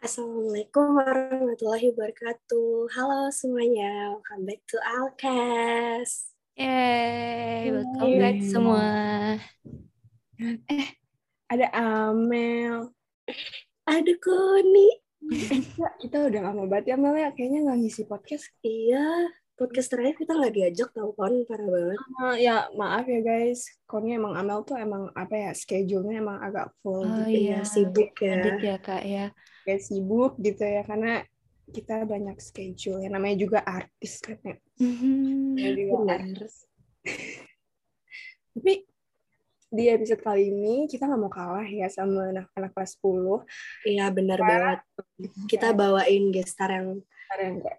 [0.00, 2.88] Assalamualaikum warahmatullahi wabarakatuh.
[2.88, 6.32] Halo semuanya, welcome back to Alkes.
[6.56, 8.88] Yeay, welcome back semua.
[10.72, 10.88] Eh,
[11.52, 12.96] ada Amel.
[13.84, 14.88] Ada Koni.
[15.36, 18.48] Kita, kita udah lama banget ya Mel ya, kayaknya nggak ngisi podcast.
[18.64, 21.98] Iya, podcast terakhir kita nggak diajak tau Kon, parah banget.
[22.24, 26.72] Uh, ya maaf ya guys, Konnya emang Amel tuh emang apa ya, schedule-nya emang agak
[26.80, 27.52] full Oh gitu.
[27.52, 28.40] iya, sibuk ya.
[28.40, 29.28] Adit ya kak ya.
[29.70, 31.22] Kayak sibuk gitu ya, karena
[31.70, 32.98] kita banyak schedule.
[32.98, 34.58] Ya namanya juga artis kan ya.
[35.78, 36.66] Juga artis.
[38.50, 38.82] Tapi
[39.70, 43.46] di episode kali ini kita nggak mau kalah ya sama anak-anak kelas 10.
[43.86, 44.80] Iya, benar banget.
[45.46, 46.98] Kita bawain gestar yang
[47.38, 47.78] yang kayak,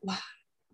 [0.00, 0.24] wah,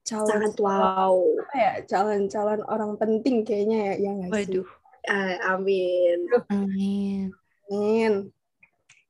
[0.06, 1.18] calon sangat wow.
[1.42, 4.68] apa ya calon-calon orang penting kayaknya ya yang Waduh,
[5.04, 6.30] Ah, amin.
[6.48, 7.28] amin.
[7.68, 8.12] Amin.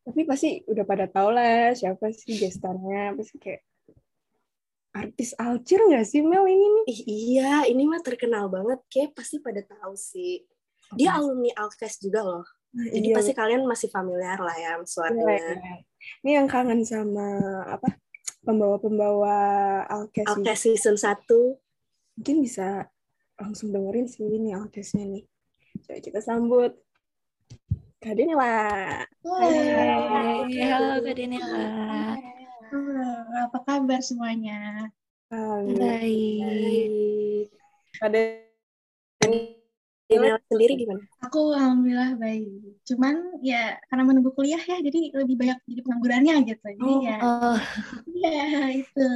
[0.05, 3.63] Tapi pasti udah pada tau lah siapa sih gestarnya pasti kayak
[4.95, 8.79] artis Alcir nggak sih Mel ini nih Ih, iya, ini mah terkenal banget.
[8.87, 10.47] Kayak pasti pada tahu sih.
[10.95, 12.47] Dia alumni Alkes juga loh.
[12.71, 15.35] Jadi Iya, pasti kalian masih familiar lah ya iya, suaranya.
[15.35, 15.83] iya.
[16.27, 17.27] ini yang kangen sama
[17.71, 17.99] apa
[18.43, 19.39] pembawa-pembawa
[19.87, 20.31] Alkes ini.
[20.47, 21.27] Alkes season 1.
[22.19, 22.87] mungkin bisa
[23.39, 25.25] langsung dengerin sih ini Alkesnya nih
[25.83, 26.73] coba kita sambut
[28.05, 28.53] Kak Denila
[29.25, 31.57] Hai, halo Kak Denila.
[32.69, 33.09] Halo,
[33.49, 34.93] apa kabar semuanya?
[35.33, 36.85] Baik.
[37.97, 38.37] Kak Denila
[40.53, 41.01] sendiri gimana?
[41.25, 42.77] Aku alhamdulillah baik.
[42.85, 46.77] Cuman ya karena menunggu kuliah ya, jadi lebih banyak jadi penganggurannya gitu.
[46.77, 47.57] Jadi Oh, ya, Oh,
[48.13, 49.09] ya itu.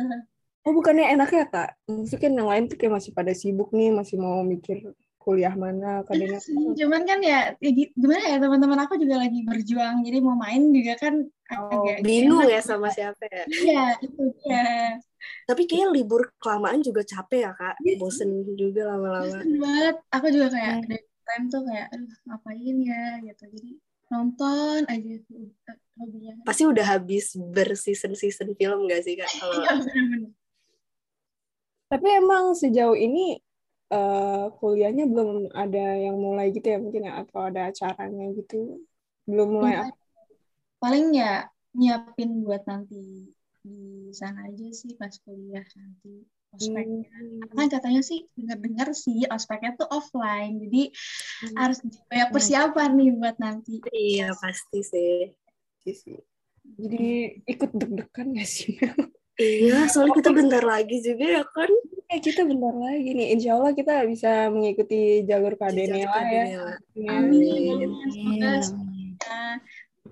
[0.65, 1.77] Oh bukannya enak ya kak?
[1.93, 4.81] Maksudnya kan yang lain tuh kayak masih pada sibuk nih, masih mau mikir
[5.29, 9.45] kuliah mana, kadangnya Sih, Cuman kan ya, ya gi- gimana ya teman-teman aku juga lagi
[9.45, 13.45] berjuang, jadi mau main juga kan Oh, agak Bingung ya sama siapa ya.
[13.49, 15.01] Iya, itu dia.
[15.49, 17.81] Tapi kayak libur kelamaan juga capek ya kak.
[17.81, 17.97] Iya.
[17.97, 19.25] Bosen juga lama-lama.
[19.29, 19.97] Bosen banget.
[20.13, 20.89] Aku juga kayak Hmm.
[20.89, 23.43] dari time tuh kayak, aduh ngapain ya gitu.
[23.49, 23.71] Jadi
[24.13, 26.33] nonton aja uh, hobinya.
[26.45, 29.29] Pasti udah habis berseason-season film gak sih kak?
[29.33, 30.33] Kalau Iya bener-bener.
[31.89, 33.41] Tapi emang sejauh ini
[33.93, 38.81] eh, kuliahnya belum ada yang mulai gitu ya mungkin ya atau ada acaranya gitu
[39.29, 39.95] belum mulai Enggak.
[40.83, 41.33] paling ya
[41.79, 43.29] nyiapin buat nanti
[43.63, 47.05] di sana aja sih pas kuliah nanti ospeknya.
[47.13, 47.53] Hmm.
[47.53, 50.83] Kan katanya sih dengar-dengar sih ospeknya tuh offline, jadi
[51.39, 51.55] Hmm.
[51.55, 51.79] harus
[52.11, 53.75] banyak persiapan nih buat nanti.
[53.95, 55.31] iya pasti sih.
[55.85, 56.19] Sih.
[56.79, 57.07] Jadi
[57.49, 58.75] ikut deg-degan gak sih?
[59.39, 61.71] Iya, soalnya kita bentar lagi juga ya kan.
[62.11, 63.39] Eh, kita bentar lagi nih.
[63.39, 66.45] Insya Allah kita bisa mengikuti jalur Denila Kak ya.
[66.51, 66.75] Denila.
[67.07, 67.07] Amin.
[67.07, 67.67] Amin.
[67.71, 69.11] amin, Semoga amin.
[69.23, 69.47] ya,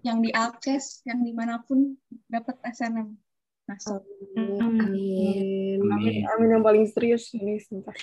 [0.07, 1.99] yang di Alkes, yang di mana pun
[2.31, 3.19] dapat SNM
[3.67, 4.03] masuk.
[4.39, 5.83] Amin.
[5.83, 7.99] Amin, amin yang paling serius ini sumpah.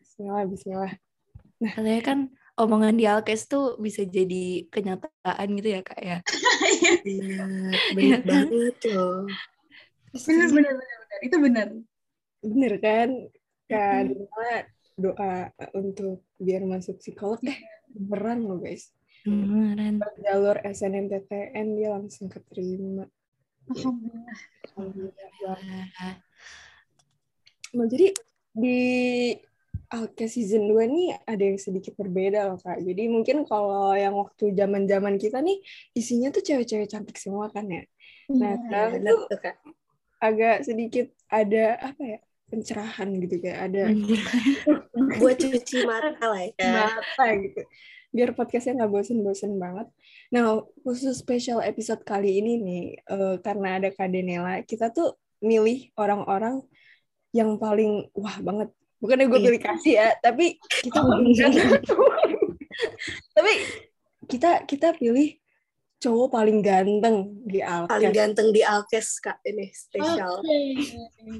[0.00, 0.92] Bismillah, bismillah.
[1.60, 2.18] Katanya kan
[2.56, 6.18] omongan di Alkes tuh bisa jadi kenyataan gitu ya kak ya.
[7.06, 7.44] Iya,
[7.94, 9.28] bener banget loh.
[10.24, 11.20] Bener, bener, bener, bener.
[11.20, 11.68] Itu bener.
[12.40, 13.08] Bener kan?
[13.66, 14.54] Kak Denila
[14.96, 17.58] doa untuk biar masuk psikolog eh
[17.92, 18.94] beneran loh guys.
[19.26, 20.00] Beneran.
[20.22, 23.04] Jalur SNMPTN dia langsung keterima.
[23.66, 25.58] Alhamdulillah.
[27.74, 28.14] Nah, jadi
[28.56, 28.78] di
[29.86, 32.82] Alkes season 2 nih ada yang sedikit berbeda loh Kak.
[32.82, 35.58] Jadi mungkin kalau yang waktu zaman-zaman kita nih
[35.94, 37.82] isinya tuh cewek-cewek cantik semua kan ya.
[38.30, 38.62] Nah, Iya.
[38.66, 39.56] sekarang tuh kak.
[40.26, 42.20] Agak sedikit ada apa ya?
[42.46, 43.90] pencerahan gitu kayak ada
[45.18, 46.94] Buat cuci mata lah ya.
[46.94, 47.58] mata gitu.
[48.14, 49.90] Biar podcastnya nggak bosen-bosen banget.
[50.30, 55.90] Nah, khusus special episode kali ini nih, eh, karena ada Kak Denela, kita tuh milih
[55.98, 56.62] orang-orang
[57.34, 58.70] yang paling wah banget.
[59.02, 59.46] Bukannya gue Iya.
[59.50, 60.46] pilih kasih ya, tapi
[60.86, 60.98] kita
[63.36, 63.52] tapi
[64.26, 65.34] kita kita pilih
[65.96, 68.14] cowok paling ganteng di Paling Alkes.
[68.14, 70.38] ganteng di Alkes kak ini spesial.
[70.38, 70.58] Oke.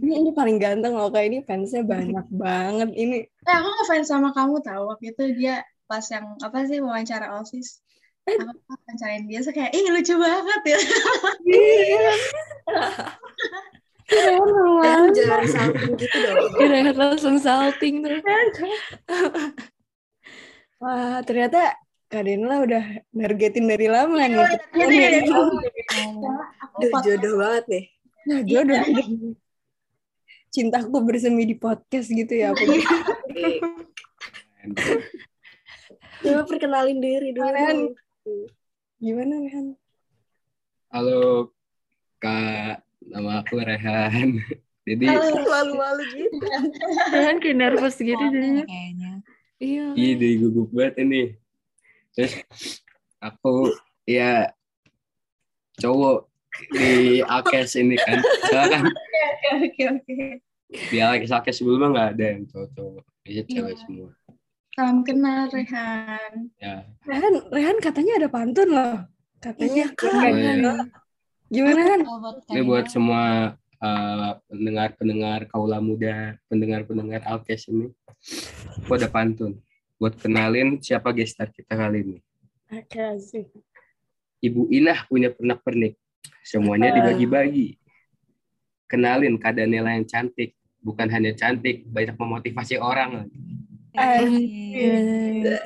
[0.00, 3.25] Ini ini paling ganteng loh kayak ini fansnya banyak banget ini.
[3.25, 7.79] Eh, aku ngefans sama kamu tahu waktu itu dia pas yang apa sih wawancara osis
[8.26, 10.79] aku wawancarain dia so kayak ih lucu banget ya
[14.06, 14.38] Keren Eh,
[14.82, 15.11] banget.
[15.14, 16.38] jangan samping gitu dong.
[16.55, 18.19] Kira langsung salting tuh.
[20.79, 21.75] Wah, ternyata
[22.06, 24.47] Kak Denla udah nargetin dari lama nih.
[24.79, 25.35] Iya, iya, iya.
[26.62, 27.85] aku Duh, podcast jodoh banget nih.
[28.31, 28.79] Nah, jodoh.
[30.55, 32.55] Cintaku bersemi di podcast gitu ya.
[32.55, 32.62] Aku.
[36.23, 37.50] Coba perkenalin diri dulu.
[37.50, 37.99] Dong.
[39.02, 39.67] Gimana, Rehan?
[40.94, 41.50] Halo
[42.23, 44.47] Kak, nama aku Rehan.
[44.87, 45.43] Jadi Halo.
[45.43, 46.38] Malu-malu gitu.
[47.11, 48.62] Kan kayak nervous gitu jadinya.
[48.62, 49.12] kayaknya.
[49.59, 49.87] Iya.
[49.99, 51.23] ide gugup banget ini.
[52.16, 52.32] Terus
[53.20, 53.76] aku
[54.08, 54.48] ya
[55.76, 56.24] cowok
[56.72, 58.18] di Alkes ini kan.
[58.48, 58.84] Soalnya kan
[59.46, 60.26] Oke, oke, oke.
[60.90, 63.04] di Alkes Alkes sebelumnya nggak ada yang cowok-cowok.
[63.26, 63.76] Cewek Iya.
[63.84, 64.10] semua.
[64.76, 66.52] Salam kenal Rehan.
[66.60, 66.84] Ya.
[67.04, 68.96] Rehan, Rehan katanya ada pantun loh.
[69.40, 70.10] Katanya Iya, Kak.
[70.12, 70.72] Oh, iya.
[71.48, 72.00] Gimana kan?
[72.50, 77.88] Ini buat semua uh, pendengar-pendengar kaula muda, pendengar-pendengar Alkes ini.
[78.82, 79.60] Aku ada pantun.
[79.96, 82.19] Buat kenalin siapa gestar kita kali ini.
[82.69, 83.48] Oke, asik.
[84.44, 85.96] Ibu Inah punya pernak-pernik.
[86.44, 87.81] Semuanya dibagi-bagi.
[88.87, 90.52] Kenalin Kak Daniela yang cantik.
[90.84, 93.26] Bukan hanya cantik, banyak memotivasi orang.
[93.96, 95.56] Ada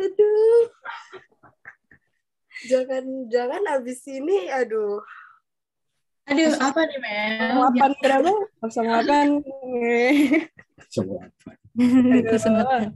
[0.00, 0.64] Aduh.
[2.68, 5.00] Jangan jangan abis ini aduh.
[6.28, 7.72] Aduh, apa nih, Mel?
[7.72, 8.32] 08 berapa?
[8.60, 9.40] 08.
[10.90, 11.50] Semua apa?
[12.28, 12.92] Kesempatan.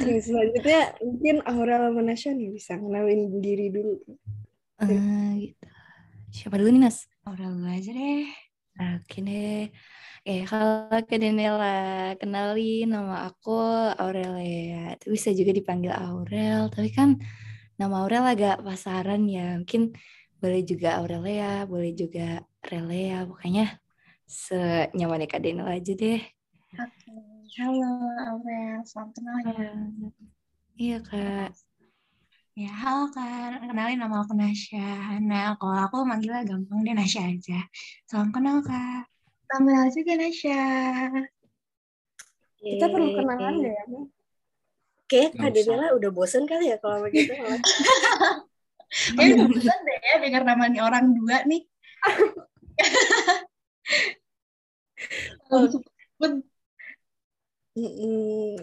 [0.00, 4.00] Yang selanjutnya mungkin Aurel Manasya nih bisa kenalin diri dulu.
[4.82, 5.66] Ah, gitu.
[6.34, 7.08] Siapa dulu nih, Nas?
[7.24, 8.26] Aurel dulu aja deh.
[8.76, 9.72] Oke deh.
[10.26, 12.12] Eh, halo Kak Daniela.
[12.18, 13.56] Kenalin, nama aku
[13.96, 14.98] Aurelia.
[14.98, 16.68] Itu bisa juga dipanggil Aurel.
[16.68, 17.16] Tapi kan
[17.78, 19.62] nama Aurel agak pasaran ya.
[19.62, 19.94] Mungkin
[20.46, 23.26] boleh juga Aurelia, boleh juga Relea.
[23.26, 23.82] Pokoknya
[24.30, 26.22] senyamannya Kak Daniela aja deh.
[26.78, 27.14] Oke.
[27.58, 27.90] Halo,
[28.30, 28.78] Aurel.
[28.86, 29.74] Salam kenal ya.
[30.78, 31.50] Iya, Kak.
[32.54, 33.58] Ya, halo Kak.
[33.58, 35.18] Kenalin nama aku Nasya.
[35.18, 37.66] Nah, kalau aku manggilnya gampang deh Nasya aja.
[38.06, 39.10] Salam kenal Kak.
[39.50, 40.62] Salam kenal juga, Nasya.
[42.62, 43.18] Kita perlu Yeay.
[43.18, 43.84] kenalan deh ya.
[43.90, 45.54] Oke, Nggak Kak.
[45.58, 47.34] Daniela udah bosen kali ya kalau begitu.
[48.86, 51.62] Kayaknya udah bosan deh ya dengar nama nih orang dua nih.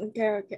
[0.03, 0.57] Oke oke.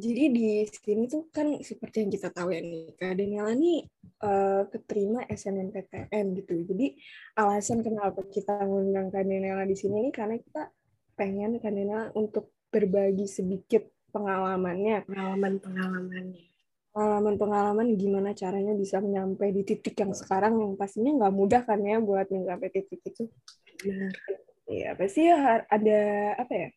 [0.00, 3.84] Jadi di sini tuh kan seperti yang kita tahu ya nih, Kak Daniela nih
[4.24, 6.54] eh, keterima SNMPTN gitu.
[6.72, 6.96] Jadi
[7.36, 10.72] alasan kenapa kita mengundang Kak Daniela di sini nih karena kita
[11.20, 16.49] pengen Kak Daniela untuk berbagi sedikit pengalamannya, Pengalaman-pengalamannya.
[16.90, 22.02] Pengalaman-pengalaman gimana caranya bisa menyampai di titik yang sekarang yang pastinya nggak mudah kan ya
[22.02, 23.30] buat mencapai titik itu.
[23.86, 24.12] Benar.
[24.70, 26.00] Iya, pasti ya ada
[26.38, 26.70] apa ya?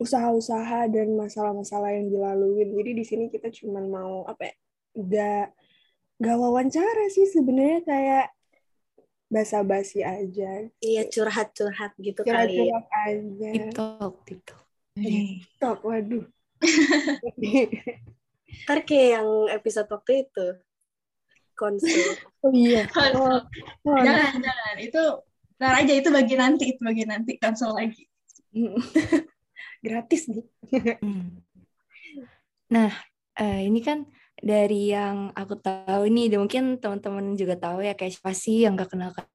[0.00, 2.72] usaha-usaha dan masalah-masalah yang dilaluin.
[2.72, 4.54] Jadi di sini kita cuma mau apa ya?
[4.96, 5.46] Gak,
[6.16, 8.26] gak wawancara sih sebenarnya kayak
[9.28, 10.72] basa-basi aja.
[10.80, 12.32] Iya curhat-curhat gitu kali.
[12.32, 12.80] ya.
[12.80, 13.50] Curhat-curhat aja.
[13.52, 14.64] Tip talk, tip talk.
[14.96, 16.24] Nih, Tok, waduh.
[18.66, 20.46] Ntar kayak yang episode waktu itu.
[21.58, 22.16] Konsul.
[22.44, 22.88] oh iya.
[23.16, 23.40] Oh,
[23.84, 24.74] oh, Jangan, jangan.
[24.80, 25.02] Itu
[25.60, 28.08] ntar aja itu bagian nanti, itu bagian nanti konsol lagi.
[29.84, 30.44] Gratis nih.
[31.04, 31.44] Hmm.
[32.72, 32.92] Nah,
[33.36, 34.08] eh, ini kan
[34.40, 38.72] dari yang aku tahu nih, dan mungkin teman-teman juga tahu ya kayak siapa sih yang
[38.72, 39.28] gak kenal Kak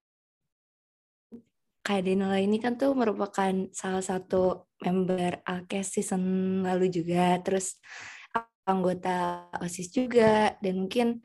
[1.86, 7.78] Kak Denela ini kan tuh merupakan salah satu member Alkes season lalu juga, terus
[8.66, 11.22] anggota OSIS juga, dan mungkin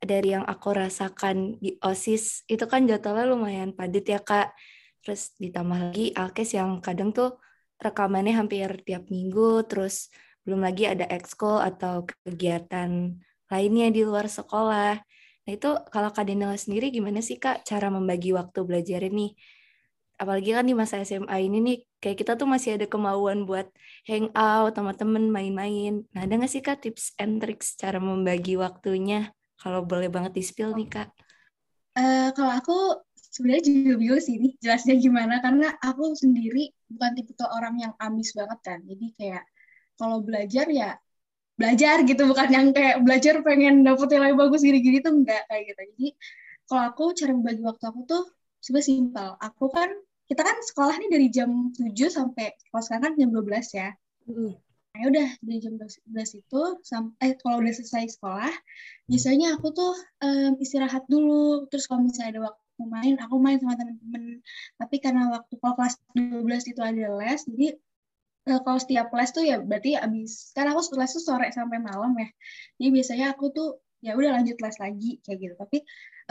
[0.00, 4.52] dari yang aku rasakan di OSIS itu kan jadwalnya lumayan padat ya Kak.
[5.00, 7.40] Terus ditambah lagi Alkes yang kadang tuh
[7.80, 10.12] rekamannya hampir tiap minggu, terus
[10.44, 13.16] belum lagi ada ekskul atau kegiatan
[13.48, 15.00] lainnya di luar sekolah.
[15.46, 19.36] Nah itu kalau Kak Daniela sendiri gimana sih Kak cara membagi waktu belajar ini?
[20.20, 23.72] Apalagi kan di masa SMA ini nih, kayak kita tuh masih ada kemauan buat
[24.04, 26.04] hangout sama temen main-main.
[26.12, 29.32] Nah ada nggak sih Kak tips and tricks cara membagi waktunya?
[29.56, 31.08] Kalau boleh banget di-spill nih Kak.
[31.96, 32.76] Eh, kalau aku
[33.16, 38.34] sebenarnya juga bingung sih nih jelasnya gimana karena aku sendiri bukan tipe orang yang ambis
[38.34, 39.42] banget kan jadi kayak
[39.94, 40.98] kalau belajar ya
[41.54, 45.82] belajar gitu bukan yang kayak belajar pengen dapet nilai bagus gini-gini tuh enggak kayak gitu
[45.94, 46.08] jadi
[46.66, 48.22] kalau aku cara membagi waktu aku tuh
[48.58, 49.90] sebenarnya simpel aku kan
[50.30, 53.90] kita kan sekolah nih dari jam 7 sampai kalau sekarang kan jam 12 ya
[54.30, 54.54] Mm.
[54.90, 58.50] Nah, udah dari jam 12 itu sampai kalau udah selesai sekolah,
[59.06, 61.66] biasanya aku tuh em, istirahat dulu.
[61.70, 64.42] Terus kalau misalnya ada waktu main, aku main sama temen-temen.
[64.78, 67.66] Tapi karena waktu kalau kelas 12 itu ada les, jadi
[68.50, 72.10] eh, kalau setiap les tuh ya berarti abis kan aku les tuh sore sampai malam
[72.18, 72.28] ya.
[72.82, 75.54] Jadi biasanya aku tuh ya udah lanjut les lagi kayak gitu.
[75.56, 75.78] Tapi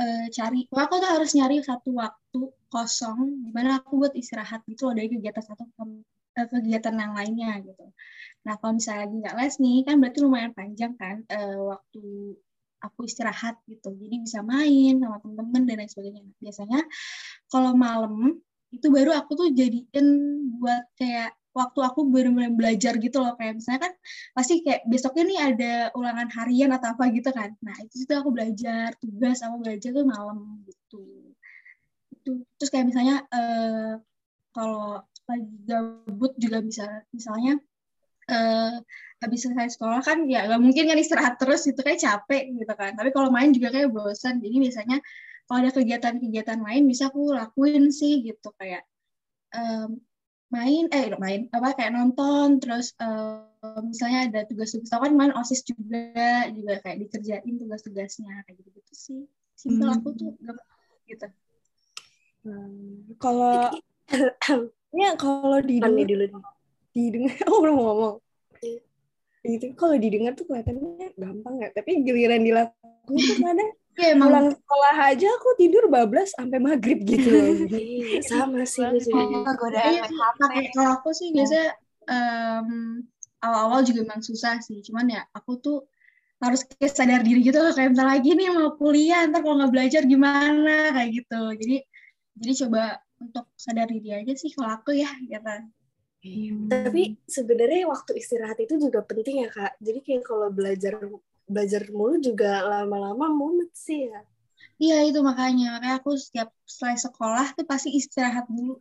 [0.02, 4.90] eh, cari, aku tuh harus nyari satu waktu kosong di mana aku buat istirahat gitu
[4.90, 5.84] loh dari kegiatan satu ke
[6.38, 7.86] uh, kegiatan yang lainnya gitu.
[8.46, 12.04] Nah kalau misalnya lagi nggak les nih kan berarti lumayan panjang kan uh, waktu
[12.80, 13.92] aku istirahat gitu.
[13.92, 16.22] Jadi bisa main sama temen-temen dan lain sebagainya.
[16.40, 16.80] Biasanya
[17.52, 20.08] kalau malam itu baru aku tuh jadiin
[20.62, 23.94] buat kayak waktu aku benar-benar belajar gitu loh kayak misalnya kan
[24.38, 27.50] pasti kayak besoknya nih ada ulangan harian atau apa gitu kan.
[27.66, 31.34] Nah itu situ aku belajar tugas sama belajar tuh malam gitu.
[32.14, 33.98] Itu terus kayak misalnya uh,
[34.54, 37.58] kalau lagi gabut juga bisa misalnya
[38.30, 38.78] uh,
[39.20, 42.94] habis selesai sekolah kan ya gak mungkin kan istirahat terus itu kayak capek gitu kan.
[42.94, 44.98] Tapi kalau main juga kayak bosan jadi biasanya
[45.50, 48.86] kalau ada kegiatan-kegiatan lain bisa aku lakuin sih gitu kayak
[49.58, 49.98] um,
[50.50, 53.46] main eh main apa kayak nonton terus um,
[53.86, 59.22] misalnya ada tugas-tugas kan main osis juga juga kayak dikerjain tugas-tugasnya kayak gitu gitu sih.
[59.54, 59.98] Simpel hmm.
[60.02, 60.58] aku tuh gak
[61.06, 61.28] gitu.
[62.50, 63.70] Hmm, kalau
[65.00, 66.26] ya kalau didengar dulu.
[66.98, 68.16] didengar oh belum ngomong.
[69.46, 74.32] Itu kalau didengar tuh kelihatannya gampang ya tapi giliran dilakukan tuh kadang Ya, emang.
[74.32, 77.28] Pulang sekolah aja aku tidur bablas sampai maghrib gitu.
[77.70, 79.52] Iya, sama sih gue juga.
[79.92, 80.08] Iya,
[80.72, 81.76] kalau aku sih biasa
[82.08, 83.04] um,
[83.44, 84.80] awal-awal juga emang susah sih.
[84.80, 85.78] Cuman ya aku tuh
[86.40, 89.74] harus kayak sadar diri gitu loh kayak bentar lagi nih mau kuliah ntar kalau nggak
[89.76, 91.78] belajar gimana kayak gitu jadi
[92.40, 92.84] jadi coba
[93.20, 95.44] untuk sadar diri aja sih kalau aku ya gitu
[96.24, 96.72] hmm.
[96.72, 100.96] tapi sebenarnya waktu istirahat itu juga penting ya kak jadi kayak kalau belajar
[101.54, 104.20] belajar mulu juga lama-lama mumet sih ya.
[104.80, 108.80] Iya itu makanya, makanya aku setiap selesai sekolah tuh pasti istirahat dulu.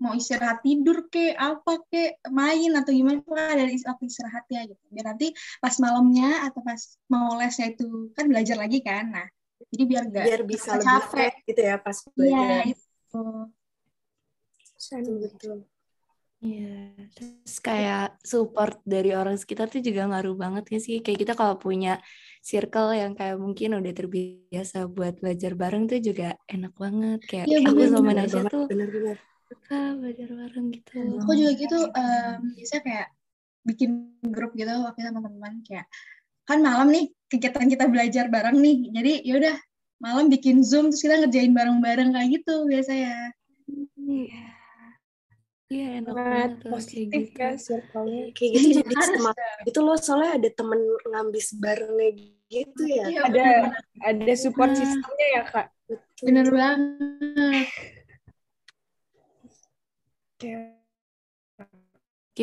[0.00, 4.82] Mau istirahat tidur ke apa ke main atau gimana tuh ada waktu istirahat ya gitu.
[4.94, 5.26] Biar nanti
[5.62, 6.80] pas malamnya atau pas
[7.12, 7.84] mau lesnya itu
[8.16, 9.04] kan belajar lagi kan.
[9.12, 9.26] Nah,
[9.72, 12.32] jadi biar gak biar bisa lebih capek gitu ya pas belajar.
[12.32, 13.22] Iya, itu.
[15.20, 15.58] Betul.
[16.40, 20.96] Iya, terus kayak support dari orang sekitar tuh juga ngaruh banget ya sih.
[21.04, 22.00] Kayak kita kalau punya
[22.40, 27.20] circle yang kayak mungkin udah terbiasa buat belajar bareng tuh juga enak banget.
[27.28, 29.16] Kayak ya, aku bener, sama Nasya tuh bener-bener
[29.52, 30.98] suka belajar bareng gitu.
[31.20, 33.08] Aku juga gitu, um, biasa kayak
[33.68, 33.90] bikin
[34.32, 35.86] grup gitu waktu sama teman-teman kayak
[36.48, 38.88] kan malam nih kegiatan kita belajar bareng nih.
[38.96, 39.60] Jadi yaudah
[40.00, 43.16] malam bikin zoom terus kita ngerjain bareng-bareng kayak gitu biasa ya.
[44.00, 44.59] Iya.
[45.70, 48.34] Iya enak banget positif kan circle-nya.
[48.34, 52.08] Kayak gitu jadi semangat itu loh soalnya ada temen ngambis barengnya
[52.50, 53.06] gitu ya.
[53.06, 53.46] Iya, ada
[54.02, 55.66] ada support sistemnya ya kak?
[56.26, 57.66] Bener banget.
[60.40, 60.79] Gitu, okay.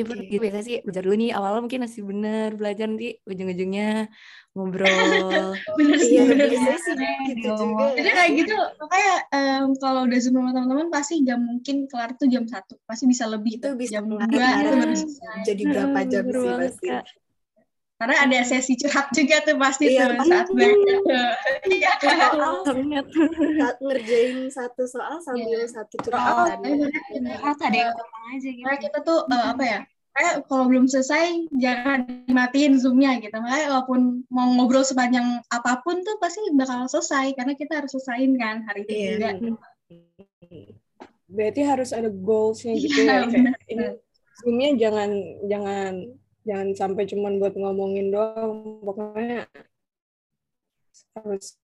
[0.06, 0.42] Gitu.
[0.44, 1.32] Biasa sih belajar dulu nih.
[1.34, 4.12] Awal mungkin masih bener belajar nanti ujung-ujungnya
[4.58, 4.90] ngobrol.
[5.78, 6.18] Bener sih.
[6.18, 6.98] iya, bener sih.
[7.30, 11.86] gitu juga jadi kayak gitu makanya um, kalau udah zoom sama teman-teman pasti jam mungkin
[11.86, 12.74] kelar tuh jam satu.
[12.90, 14.96] Pasti bisa lebih itu bisa jam dua itu baru
[15.46, 16.90] jadi berapa jam sih pasti
[17.98, 20.98] karena ada sesi curhat juga tuh pasti iya, tuh saat belajar
[21.66, 21.92] iya
[23.58, 25.66] saat ngerjain satu soal sambil yeah.
[25.66, 26.68] satu curhat oh, ada
[27.74, 27.90] yang
[28.38, 28.64] aja gitu.
[28.64, 29.80] Karena kita tuh uh, apa ya?
[30.18, 33.38] Kayak kalau belum selesai jangan dimatiin zoomnya gitu.
[33.38, 38.34] Makanya walaupun mau ngobrol sepanjang apa pun tuh pasti bakal selesai karena kita harus selesaiin
[38.38, 39.38] kan hari itu yeah.
[39.38, 39.58] juga.
[41.28, 43.26] Berarti harus ada goalsnya gitu yeah,
[43.70, 43.98] ya.
[44.42, 45.10] Zoomnya jangan
[45.50, 45.94] jangan
[46.48, 48.80] jangan sampai cuman buat ngomongin doang.
[48.80, 49.46] Pokoknya
[51.20, 51.60] harus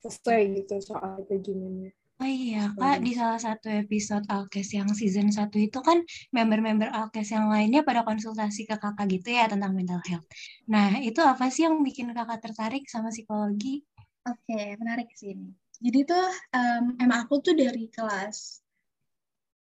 [0.00, 1.92] selesai gitu soal kayak gimana.
[2.20, 6.04] Oh iya, Kak, di salah satu episode Alkes yang season 1 itu kan
[6.36, 10.28] member-member Alkes yang lainnya pada konsultasi ke kakak gitu ya tentang mental health.
[10.68, 13.80] Nah, itu apa sih yang bikin kakak tertarik sama psikologi?
[14.28, 15.48] Oke, okay, menarik sih ini.
[15.80, 18.60] Jadi tuh um, emang aku tuh dari kelas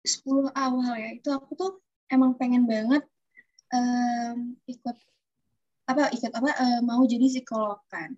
[0.01, 1.71] 10 awal ya, itu aku tuh
[2.09, 3.05] emang pengen banget
[3.73, 4.97] um, ikut
[5.87, 8.15] apa ikut apa uh, mau jadi psikolog kan.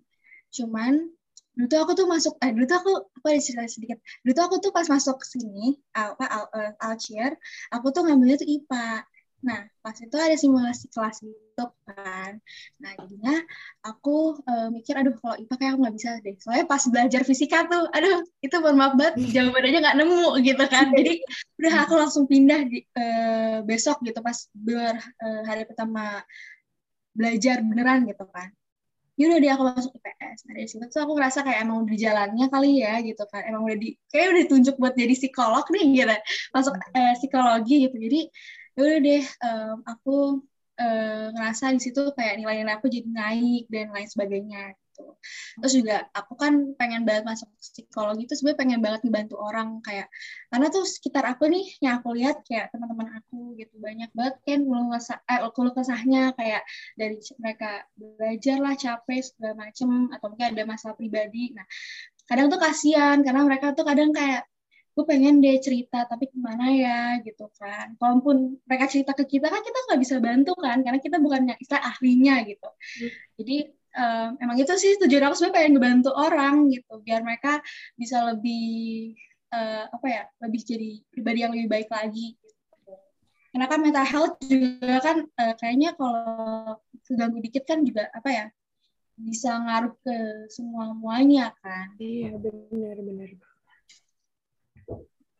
[0.50, 1.10] Cuman
[1.54, 4.44] dulu tuh aku tuh masuk eh dulu tuh aku aku ada cerita sedikit dulu tuh
[4.48, 7.34] aku tuh pas masuk sini apa al, uh, Alcier
[7.74, 9.04] aku tuh ngambilnya tuh IPA
[9.40, 12.36] nah pas itu ada simulasi kelas gitu kan.
[12.76, 13.36] Nah jadinya
[13.80, 16.36] aku uh, mikir aduh kalau IPA kayak aku nggak bisa deh.
[16.36, 20.86] Soalnya pas belajar fisika tuh aduh itu mohon maaf banget jawabannya nggak nemu gitu kan.
[20.92, 21.14] Jadi
[21.60, 26.20] udah aku langsung pindah di, uh, besok gitu pas ber uh, hari pertama
[27.16, 28.52] belajar beneran gitu kan.
[29.20, 31.92] Ya udah dia aku masuk IPS nah dari situ tuh aku ngerasa kayak emang udah
[31.92, 33.44] jalannya kali ya gitu kan.
[33.44, 36.16] Emang udah di kayak udah ditunjuk buat jadi psikolog nih gitu.
[36.56, 37.96] Masuk eh, psikologi gitu.
[38.00, 38.20] Jadi
[38.80, 40.16] ya udah deh um, aku
[40.80, 45.04] uh, ngerasa di situ kayak nilai-nilai aku jadi naik dan lain sebagainya gitu.
[45.60, 50.08] Terus juga aku kan pengen banget masuk psikologi itu sebenarnya pengen banget ngebantu orang kayak
[50.48, 54.60] karena tuh sekitar aku nih yang aku lihat kayak teman-teman aku gitu banyak banget kan
[54.64, 56.62] keluh kesah eh, keluh kesahnya kayak
[56.96, 61.52] dari mereka belajar lah capek segala macem atau mungkin ada masalah pribadi.
[61.52, 61.68] Nah
[62.30, 64.46] kadang tuh kasihan karena mereka tuh kadang kayak
[64.90, 69.46] gue pengen deh cerita tapi ke mana ya gitu kan kalaupun mereka cerita ke kita
[69.46, 73.10] kan kita nggak bisa bantu kan karena kita bukan istilah ahlinya gitu hmm.
[73.38, 73.56] jadi
[73.94, 77.62] um, emang itu sih tujuan aku sebenarnya pengen ngebantu orang gitu biar mereka
[77.94, 79.14] bisa lebih
[79.54, 82.92] uh, apa ya lebih jadi pribadi yang lebih baik lagi gitu.
[83.54, 88.46] karena kan mental health juga kan uh, kayaknya kalau keganggu dikit kan juga apa ya
[89.20, 90.16] bisa ngaruh ke
[90.48, 93.30] semua muanya kan iya benar benar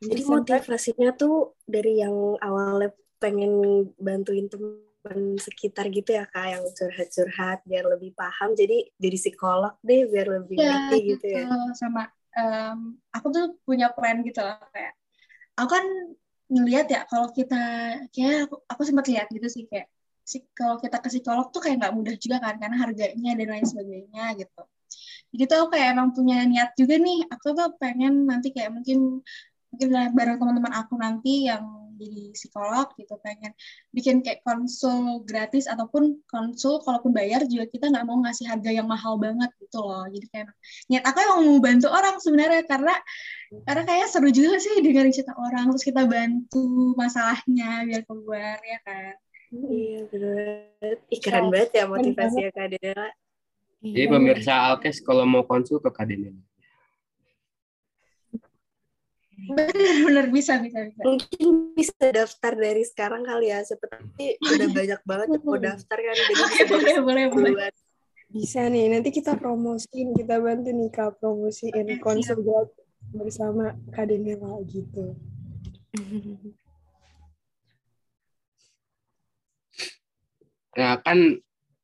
[0.00, 2.88] jadi motivasinya tuh dari yang awalnya
[3.20, 8.56] pengen bantuin teman sekitar gitu ya kak yang curhat-curhat biar lebih paham.
[8.56, 11.48] Jadi jadi psikolog deh biar lebih ya, ngerti gitu, ya.
[11.76, 14.96] sama um, aku tuh punya plan gitu loh kayak
[15.60, 15.84] aku kan
[16.50, 17.62] ngeliat ya kalau kita
[18.10, 19.86] kayak aku, aku sempat lihat gitu sih kayak
[20.56, 24.24] kalau kita ke psikolog tuh kayak nggak mudah juga kan karena harganya dan lain sebagainya
[24.38, 24.62] gitu.
[25.30, 29.22] Jadi tuh aku kayak emang punya niat juga nih aku tuh pengen nanti kayak mungkin
[29.70, 33.52] mungkin bareng teman-teman aku nanti yang jadi psikolog gitu pengen
[33.92, 38.88] bikin kayak konsul gratis ataupun konsul kalaupun bayar juga kita nggak mau ngasih harga yang
[38.88, 40.08] mahal banget gitu loh.
[40.08, 40.48] Jadi kayak
[40.88, 42.94] niat aku emang mau bantu orang sebenarnya karena
[43.68, 48.78] karena kayak seru juga sih dengerin cerita orang terus kita bantu masalahnya biar keluar ya
[48.80, 49.14] kan?
[49.50, 53.08] Iya benar Ih, keren banget ya motivasi ya kak Dela.
[53.80, 56.36] Jadi pemirsa Alkes kalau mau konsul ke Kak Dela
[59.48, 61.00] benar-benar bisa bisa bisa.
[61.06, 66.14] Mungkin bisa daftar dari sekarang kali ya seperti udah banyak banget yang mau daftar kan
[66.14, 67.72] jadi bisa boleh boleh boleh.
[68.30, 72.38] bisa nih nanti kita promosiin kita bantu nih kak promosiin konser
[73.10, 75.18] bersama Kak Denela gitu.
[80.78, 81.18] Nah kan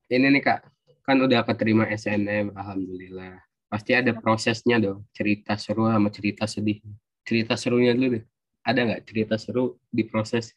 [0.07, 0.71] ini nih kak,
[1.03, 3.43] kan udah keterima SNM, alhamdulillah.
[3.67, 6.79] Pasti ada prosesnya dong, cerita seru sama cerita sedih
[7.27, 8.25] cerita serunya dulu deh.
[8.63, 10.55] Ada nggak cerita seru di proses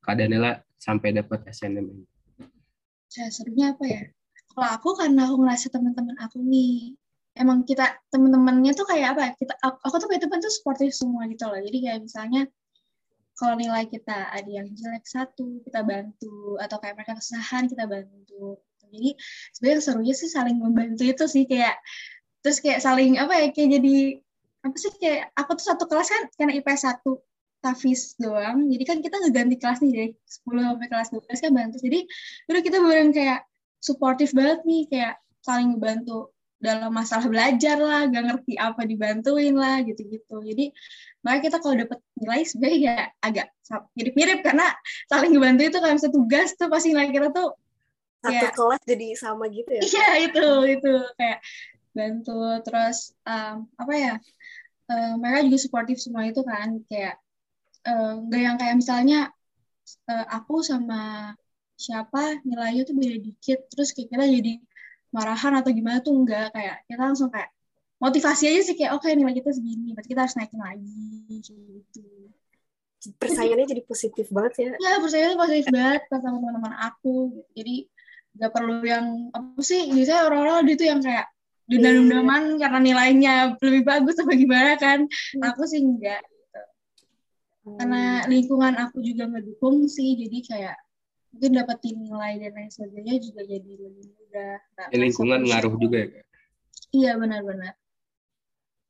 [0.00, 2.04] Kak Danila sampai dapat SNM ini?
[3.12, 4.02] Cerita serunya apa ya?
[4.56, 6.96] Kalau aku karena aku ngerasa teman-teman aku nih
[7.36, 9.20] emang kita teman-temannya tuh kayak apa?
[9.28, 9.32] Ya?
[9.36, 11.60] Kita aku, tuh kayak teman tuh sportif semua gitu loh.
[11.60, 12.48] Jadi kayak misalnya
[13.36, 18.56] kalau nilai kita ada yang jelek satu kita bantu atau kayak mereka kesusahan kita bantu.
[18.88, 19.12] Jadi
[19.52, 21.76] sebenarnya serunya sih saling membantu itu sih kayak
[22.40, 23.96] terus kayak saling apa ya kayak jadi
[24.66, 27.22] apa sih kayak aku tuh satu kelas kan karena IPS satu
[27.62, 31.76] Tafis doang jadi kan kita ngeganti kelas nih dari 10 sampai kelas 12 kan bantu
[31.80, 32.00] jadi
[32.50, 33.40] udah kita bareng kayak
[33.78, 35.14] suportif banget nih kayak
[35.46, 40.40] saling ngebantu dalam masalah belajar lah, gak ngerti apa dibantuin lah gitu-gitu.
[40.40, 40.72] Jadi
[41.20, 43.46] makanya kita kalau dapat nilai sebenarnya ya agak
[43.92, 44.66] mirip-mirip karena
[45.10, 47.54] saling ngebantu itu kalau misalnya tugas tuh pasti nilai kita tuh
[48.24, 49.82] satu ya, kelas jadi sama gitu ya?
[49.84, 50.46] Iya itu
[50.80, 51.38] itu kayak
[51.96, 54.14] bantu terus um, apa ya
[54.90, 57.18] uh, mereka juga suportif semua itu kan kayak
[57.86, 59.20] uh, gak yang kayak misalnya
[60.10, 61.32] uh, aku sama
[61.76, 64.52] siapa nilainya tuh beda dikit terus kayak kita jadi
[65.12, 67.52] marahan atau gimana tuh enggak kayak kita langsung kayak
[67.96, 72.04] motivasi aja sih kayak oke okay, nilai kita segini berarti kita harus naikin lagi gitu.
[73.16, 74.70] Persaingannya jadi positif banget ya.
[74.82, 77.46] Ya persaingannya positif banget sama teman-teman aku.
[77.54, 77.86] Jadi
[78.36, 81.26] gak perlu yang apa sih biasanya orang-orang itu yang kayak
[81.66, 82.58] dendam-dendaman yeah.
[82.62, 85.42] karena nilainya lebih bagus atau gimana kan hmm.
[85.42, 86.60] aku sih enggak gitu.
[87.66, 87.76] Hmm.
[87.82, 90.76] karena lingkungan aku juga ngedukung sih jadi kayak
[91.34, 95.96] mungkin dapetin nilai dan lain sebagainya juga jadi lebih mudah nah, ya, lingkungan ngaruh juga
[96.06, 96.26] ya kak
[96.94, 97.74] iya benar-benar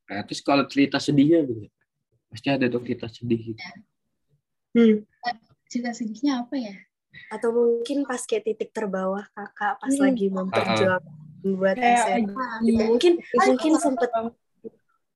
[0.07, 1.67] nah terus kalau cerita sedihnya gitu
[2.29, 3.75] pasti ada dong cerita sedih gitu ya.
[4.77, 4.97] hmm.
[5.67, 6.77] cerita sedihnya apa ya
[7.33, 10.05] atau mungkin pas kayak titik terbawah kakak pas hmm.
[10.05, 12.83] lagi memperjuangkan buat SMA gitu.
[12.91, 14.11] Mungkin mungkin sempat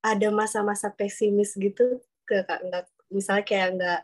[0.01, 4.01] ada masa-masa pesimis gitu ke kak nggak misalnya kayak nggak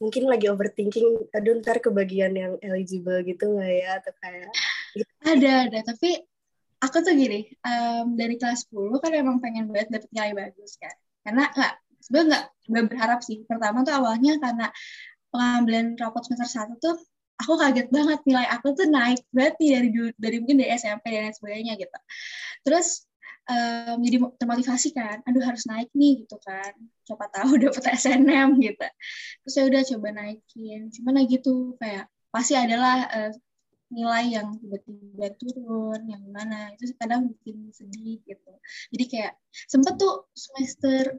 [0.00, 4.48] mungkin lagi overthinking aduh ntar kebagian yang eligible gitu nggak ya atau kayak
[4.96, 5.12] gitu.
[5.22, 6.24] ada ada tapi
[6.80, 10.96] aku tuh gini um, dari kelas 10 kan emang pengen banget dapet nilai bagus kan
[11.22, 14.66] karena nggak sebenarnya nggak berharap sih pertama tuh awalnya karena
[15.30, 16.96] pengambilan rapot semester satu tuh
[17.40, 19.88] aku kaget banget nilai aku tuh naik berarti dari
[20.20, 21.98] dari mungkin dari SMP dan sebagainya gitu.
[22.62, 23.08] Terus
[23.48, 26.72] um, jadi termotivasi kan aduh harus naik nih gitu kan.
[27.08, 28.86] Siapa tahu dapet SNM gitu.
[29.44, 30.80] Terus saya udah coba naikin.
[30.92, 33.32] Cuman lagi gitu kayak pasti adalah uh,
[33.90, 38.52] nilai yang tiba-tiba turun yang mana itu kadang bikin sedih gitu.
[38.94, 39.32] Jadi kayak
[39.66, 41.18] sempet tuh semester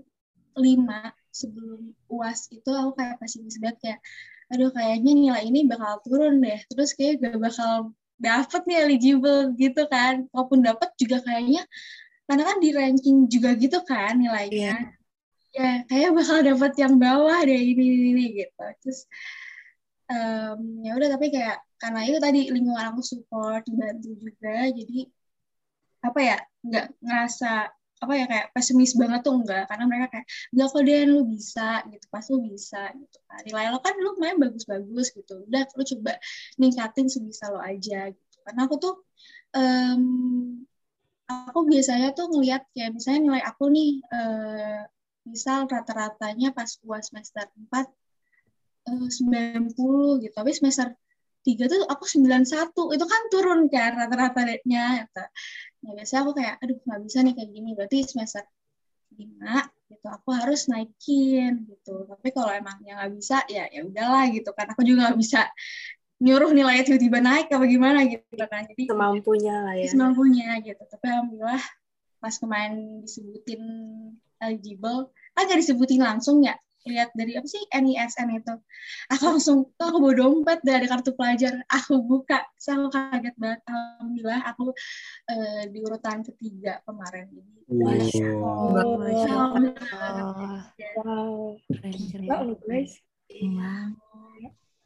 [0.56, 4.00] lima sebelum uas itu aku kayak pesimis banget kayak
[4.52, 6.60] aduh kayaknya nilai ini bakal turun deh.
[6.68, 10.28] Terus kayak gak bakal dapet nih eligible gitu kan.
[10.36, 11.64] Walaupun dapet juga kayaknya
[12.28, 14.76] karena kan di ranking juga gitu kan nilainya.
[14.76, 14.80] Yeah.
[15.52, 18.64] ya kayak bakal dapet yang bawah deh ini ini, ini gitu.
[18.84, 19.00] Terus
[20.08, 25.00] um, ya udah tapi kayak karena itu tadi lingkungan aku support bantu juga jadi
[26.02, 27.52] apa ya nggak ngerasa
[28.02, 29.70] apa ya kayak pesimis banget tuh enggak.
[29.70, 32.06] Karena mereka kayak enggak kok deh lu bisa gitu.
[32.10, 33.42] Pas lu bisa gitu kan.
[33.46, 35.34] Nilai lo kan lu main bagus-bagus gitu.
[35.46, 36.14] Udah lu coba
[36.58, 38.38] ningkatin sebisa lo aja gitu.
[38.42, 38.96] Karena aku tuh
[39.54, 40.04] um,
[41.30, 44.82] aku biasanya tuh ngelihat kayak misalnya nilai aku nih uh,
[45.30, 47.86] misal rata-ratanya pas uas semester 4
[48.90, 50.34] uh, 90 gitu.
[50.34, 50.98] Tapi semester
[51.42, 55.24] tiga tuh aku 91 itu kan turun kan rata-ratanya gitu
[55.82, 57.70] ya biasanya aku kayak aduh nggak bisa nih kayak gini.
[57.74, 58.44] Berarti semester
[59.18, 62.06] lima gitu aku harus naikin gitu.
[62.08, 64.72] Tapi kalau emang yang nggak bisa ya ya udahlah gitu kan.
[64.72, 65.50] Aku juga nggak bisa
[66.22, 68.70] nyuruh nilai tiba-tiba naik apa gimana gitu kan.
[68.70, 69.90] Jadi semampunya lah ya.
[69.90, 70.82] Semampunya gitu.
[70.86, 71.64] Tapi alhamdulillah
[72.22, 73.62] pas kemarin disebutin
[74.38, 76.54] eligible kan gak disebutin langsung ya
[76.88, 78.56] lihat dari apa sih NISN itu.
[79.14, 81.62] Aku langsung tuh aku bawa dompet dari kartu pelajar.
[81.70, 83.62] Aku buka saya kaget banget.
[83.70, 84.74] Alhamdulillah aku
[85.30, 88.86] uh, di urutan ketiga kemarin jadi Allah.
[91.02, 91.62] Wow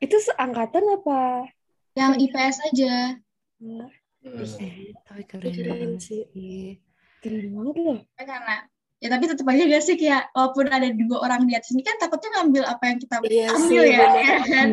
[0.05, 1.49] itu seangkatan apa?
[1.95, 2.95] Yang IPS aja.
[3.57, 3.87] Hmm.
[5.05, 6.27] tapi keren sih.
[7.23, 7.55] Keren.
[7.55, 7.99] banget loh.
[8.19, 8.67] Karena
[9.03, 11.99] ya tapi tetap aja gak sih kayak walaupun ada dua orang di atas ini kan
[11.99, 14.69] takutnya ngambil apa yang kita iya ambil sih, ya, ya kan?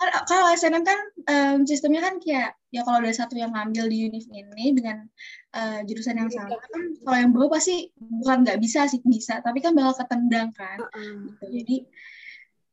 [0.00, 4.24] Kalau SNM kan um, sistemnya kan kayak ya kalau ada satu yang ngambil di univ
[4.32, 5.04] ini dengan
[5.52, 9.58] uh, jurusan yang sama kan kalau yang bawah pasti bukan nggak bisa sih bisa tapi
[9.60, 10.78] kan bakal ketendang kan?
[10.80, 11.44] Gitu.
[11.60, 11.76] jadi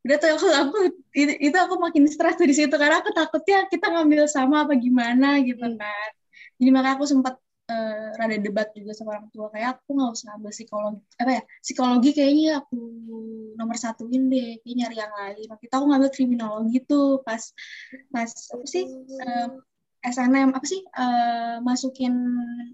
[0.08, 0.78] udah tuh aku, aku
[1.12, 5.42] itu, itu aku makin stres di situ karena aku takutnya kita ngambil sama apa gimana
[5.42, 6.10] gitu kan?
[6.56, 7.36] Jadi makanya aku sempat
[7.68, 9.52] uh, rada debat juga sama orang tua.
[9.52, 12.80] Kayak aku nggak usah ambil psikologi apa ya psikologi kayaknya aku
[13.54, 14.58] nomor satuin deh.
[14.64, 15.46] Kayak nyari yang lain.
[15.52, 17.42] Waktu itu aku ngambil kriminologi tuh pas
[18.10, 18.84] pas apa sih
[19.22, 19.48] uh,
[19.98, 22.14] SNM apa sih uh, masukin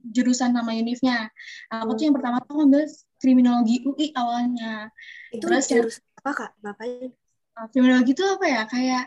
[0.08, 1.28] jurusan nama univnya.
[1.72, 2.84] Aku tuh yang pertama tuh ngambil
[3.18, 4.92] kriminologi UI awalnya.
[5.34, 6.50] Itu terus jurusan apa kak?
[6.62, 7.10] Ngapain
[7.58, 8.62] uh, kriminologi itu apa ya?
[8.68, 9.04] Kayak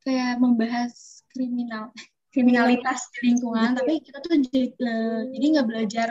[0.00, 1.92] kayak membahas kriminal
[2.30, 6.08] kriminalitas di lingkungan tapi kita tuh jadi uh, jadi nggak belajar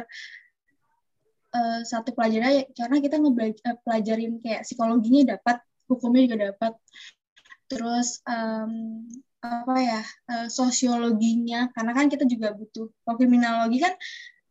[1.55, 6.73] uh, satu pelajaran karena kita ngepelajarin kayak psikologinya dapat hukumnya juga dapat.
[7.69, 9.05] Terus um,
[9.39, 13.95] apa ya uh, sosiologinya karena kan kita juga butuh kalau kriminologi kan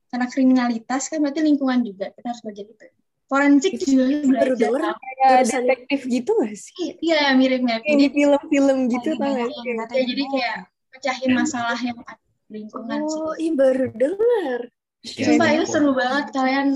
[0.09, 2.87] karena kriminalitas kan berarti lingkungan juga kita harus belajar itu.
[3.29, 4.57] Forensik juga baru belajar.
[4.57, 4.83] denger
[5.19, 6.97] Kayak detektif gitu gak sih?
[7.05, 7.85] iya mirip-mirip.
[7.85, 9.61] Kayak di film-film gitu tau gak yang sih?
[9.69, 10.59] nggak ya, jadi kayak
[10.99, 13.21] pecahin masalah yang ada di lingkungan sih.
[13.23, 14.61] oh baru denger.
[15.07, 15.57] Ya, Sumpah gitu.
[15.63, 16.25] itu seru banget.
[16.35, 16.69] Kalian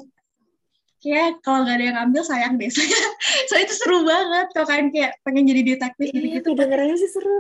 [1.03, 2.71] kayak kalau nggak ada yang ambil sayang deh.
[2.77, 2.99] Saya
[3.51, 4.47] saya itu seru banget.
[4.55, 7.39] Kalau kalian kayak pengen jadi detektif gitu iya gitu kedengerannya sih seru.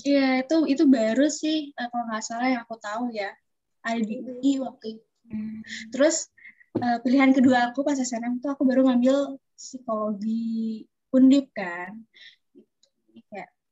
[0.00, 1.74] Iya itu itu baru sih.
[1.74, 3.34] Eh, kalau nggak salah yang aku tahu ya.
[3.82, 5.06] Ada di UI waktu itu.
[5.90, 6.30] Terus
[6.78, 12.06] eh, pilihan kedua aku pas SNM tuh aku baru ngambil psikologi undip kan.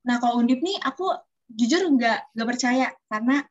[0.09, 1.13] Nah kalau undip nih aku
[1.53, 2.89] jujur nggak nggak percaya.
[3.09, 3.45] Karena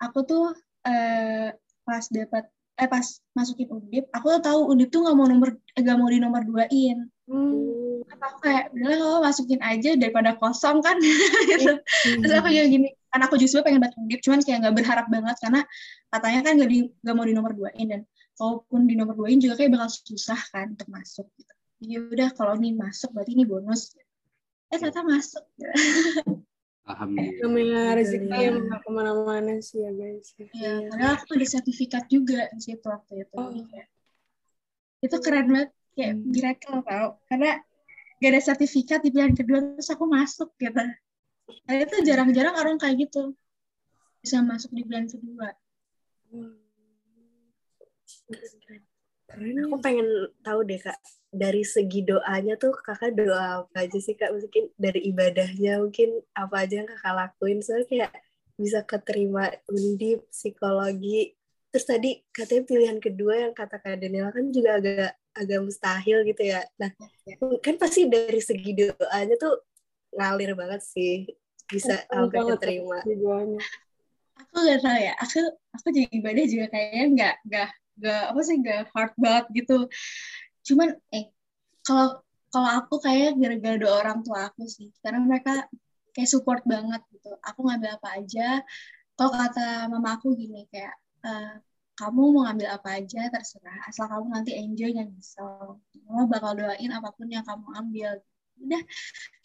[0.00, 0.44] aku tuh
[0.84, 1.52] eh,
[1.84, 2.44] pas dapat
[2.80, 3.04] eh pas
[3.36, 6.42] masukin undip aku tuh tahu undip tuh nggak mau nomor eh, nggak mau di nomor
[6.44, 6.98] duain.
[7.28, 8.00] Hmm.
[8.20, 10.96] Aku kayak udah kalau masukin aja daripada kosong kan.
[11.50, 11.76] Gitu.
[12.24, 15.36] terus aku juga gini kan aku justru pengen banget undip cuman kayak nggak berharap banget
[15.42, 15.60] karena
[16.14, 18.00] katanya kan nggak di nggak mau di nomor duain dan
[18.38, 21.52] kalaupun di nomor duain juga kayak bakal susah kan untuk masuk gitu.
[21.80, 23.92] Jadi udah kalau ini masuk berarti ini bonus.
[24.70, 25.44] Eh ternyata masuk
[26.94, 27.40] Alhamdulillah.
[27.44, 30.34] Namanya rezeki yang ke mana-mana sih ya guys.
[30.36, 33.36] ya padahal aku ada sertifikat juga di situ waktu itu.
[33.38, 33.50] Oh.
[35.00, 37.08] Itu keren banget kayak miracle tau.
[37.30, 37.60] Karena
[38.20, 40.82] gak ada sertifikat di pilihan kedua terus aku masuk gitu.
[41.66, 43.34] Nah, itu jarang-jarang orang kayak gitu
[44.20, 45.48] bisa masuk di pilihan kedua.
[49.30, 49.62] Keren.
[49.70, 50.06] Aku pengen
[50.42, 50.98] tahu deh kak
[51.30, 54.34] dari segi doanya tuh kakak doa apa aja sih kak?
[54.34, 57.58] Mungkin dari ibadahnya mungkin apa aja yang kakak lakuin.
[57.62, 58.10] Soalnya kayak
[58.58, 61.38] bisa keterima undip psikologi.
[61.70, 66.42] Terus tadi katanya pilihan kedua yang kata kak Daniela kan juga agak agak mustahil gitu
[66.42, 66.66] ya.
[66.82, 66.90] Nah
[67.62, 69.54] kan pasti dari segi doanya tuh
[70.18, 71.30] ngalir banget sih.
[71.70, 72.98] Bisa sampai keterima.
[74.34, 75.14] aku gak tahu ya.
[75.22, 75.40] Aku
[75.78, 79.76] aku jadi ibadah juga kayaknya nggak nggak nggak apa sih nggak hard banget gitu
[80.66, 81.32] cuman eh
[81.86, 82.20] kalau
[82.50, 84.90] kalau aku kayak gara-gara dua orang tua aku sih.
[85.00, 85.70] Karena mereka
[86.14, 87.30] kayak support banget gitu.
[87.46, 88.60] Aku ngambil apa aja.
[89.14, 91.54] Kalau kata mama aku gini kayak uh,
[91.94, 93.78] kamu mau ngambil apa aja terserah.
[93.86, 95.42] Asal kamu nanti enjoy dan bisa
[96.06, 98.10] mama bakal doain apa pun yang kamu ambil.
[98.60, 98.82] Udah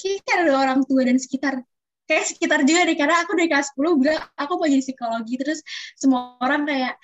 [0.01, 1.61] kayak ada orang tua dan sekitar
[2.09, 2.97] kayak sekitar juga deh.
[2.97, 5.33] Karena aku dari kelas 10 bilang aku mau jadi psikologi.
[5.37, 5.59] Terus
[5.93, 6.97] semua orang kayak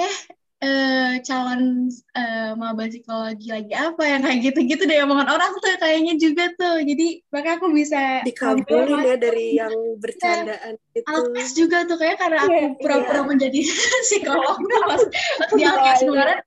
[0.00, 0.16] eh
[0.62, 6.14] uh, calon uh, maba psikologi lagi apa yang kayak gitu-gitu deh omongan orang tuh kayaknya
[6.16, 6.80] juga tuh.
[6.80, 11.08] Jadi makanya aku bisa dikabulin ya dari yang bercandaan ya, itu.
[11.08, 13.26] Alkes juga tuh kayak karena aku iya, pura-pura yeah.
[13.26, 13.60] menjadi
[14.06, 15.02] psikolog pas,
[15.40, 16.40] pas di Alkes kemarin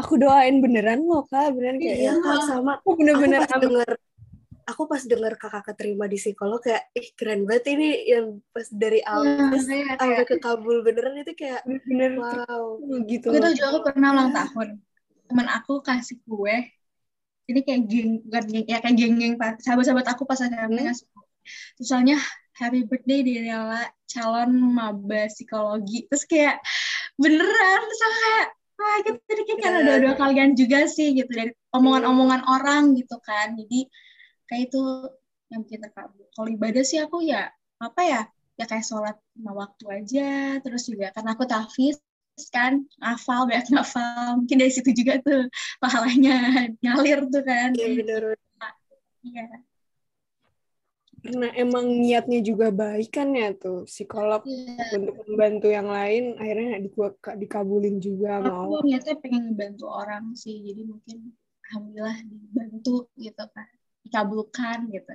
[0.00, 1.52] aku doain beneran loh kak.
[1.52, 2.78] Beneran kayak iya, ya, sama.
[2.80, 3.90] Aku bener-bener denger
[4.70, 9.02] aku pas denger kakak keterima di psikolog kayak ih keren banget ini yang pas dari
[9.02, 12.78] iya, awal ya, sampai ke Kabul beneran itu kayak bener wow.
[13.10, 14.68] gitu itu juga aku pernah ulang tahun.
[15.26, 16.70] Teman aku kasih kue.
[17.50, 20.86] Ini kayak geng bukan geng ya kayak geng-geng sahabat-sahabat aku pas SMP hmm.
[20.86, 21.06] ngasih
[21.82, 22.18] soalnya
[22.54, 23.50] happy birthday dari
[24.06, 26.06] calon maba psikologi.
[26.06, 26.62] Terus kayak
[27.18, 28.46] beneran terus kayak
[28.80, 31.30] wah gitu jadi kayak karena dua-dua kalian juga sih gitu.
[31.30, 33.58] Dari omongan-omongan orang gitu kan.
[33.58, 33.90] Jadi
[34.50, 34.82] kayak itu
[35.54, 38.20] yang bikin terkabul kalau ibadah sih aku ya apa ya
[38.58, 42.02] ya kayak sholat lima waktu aja terus juga karena aku tahfiz
[42.48, 44.40] kan ngafal banyak ngafal.
[44.40, 47.76] Mungkin dari situ juga tuh pahalanya ngalir tuh kan.
[47.76, 48.22] Iya benar.
[49.20, 49.44] Iya.
[51.20, 54.88] Karena emang niatnya juga baik kan ya tuh psikolog yeah.
[54.96, 56.88] untuk membantu yang lain akhirnya di,
[57.44, 61.36] dikabulin juga aku mau niatnya pengen ngebantu orang sih jadi mungkin
[61.68, 63.68] alhamdulillah dibantu gitu kan
[64.10, 65.14] dikabulkan gitu.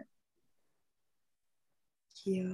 [2.25, 2.47] Iya.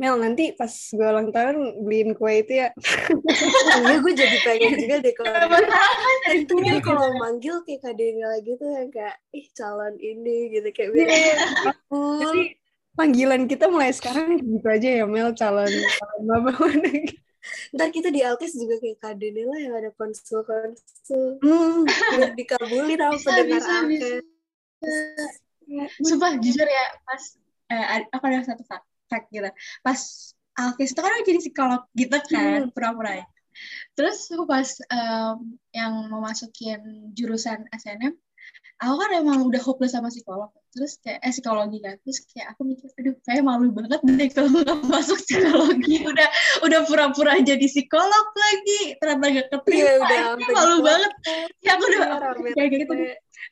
[0.00, 2.72] Mel nanti pas gue ulang tahun beliin kue itu ya.
[3.82, 5.58] Iya gue jadi pengen juga deh kalau
[6.32, 10.90] itu dia kalau manggil kayak kadenya lagi tuh yang kayak ih calon ini gitu kayak
[10.96, 11.08] biar
[11.68, 12.02] aku.
[12.24, 12.42] Jadi
[12.96, 16.90] panggilan kita mulai sekarang gitu aja ya Mel calon calon mana
[17.74, 21.42] Ntar kita di Alkes juga kayak Kadene lah yang ada konsul-konsul.
[21.42, 24.22] Hmm, biar dikabulin sama pendengar Alkes.
[26.02, 27.22] Sumpah jujur ya pas
[27.72, 29.48] eh, aku ada satu fact, fact gitu.
[29.80, 30.00] Pas
[30.52, 32.72] Alkis itu kan jadi psikolog gitu kan hmm.
[32.76, 33.26] pura-pura ya.
[33.96, 38.16] Terus aku pas um, yang mau masukin jurusan SNM,
[38.82, 40.50] aku kan emang udah hopeless sama psikolog.
[40.74, 41.94] Terus kayak eh psikologi kan.
[42.02, 46.02] Terus kayak aku mikir, aduh kayak malu banget deh kalau nggak masuk psikologi.
[46.02, 46.28] Udah
[46.66, 48.98] udah pura-pura jadi psikolog lagi.
[48.98, 49.86] Ternyata gak keterima.
[49.86, 49.94] Ya,
[50.34, 51.12] udah, malu banget.
[51.62, 52.00] Ya aku udah
[52.42, 52.94] iya, kayak gitu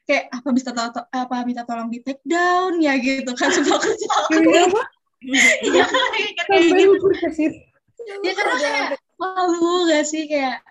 [0.07, 4.23] kayak apa bisa to apa minta tolong di take down ya gitu kan sebab kesal
[5.63, 6.11] iya kan
[6.51, 7.07] kayak gitu
[8.23, 8.87] ya karena kayak
[9.21, 10.65] malu gak sih kayak